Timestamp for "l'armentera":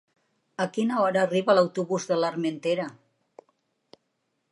2.21-2.89